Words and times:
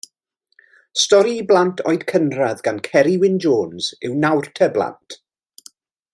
Stori 1.01 1.33
i 1.41 1.43
blant 1.51 1.83
oed 1.91 2.05
cynradd 2.13 2.63
gan 2.69 2.79
Ceri 2.89 3.13
Wyn 3.25 3.37
Jones 3.47 3.91
yw 4.09 4.17
Nawr 4.25 4.51
Te, 4.61 4.71
Blant. 4.79 5.21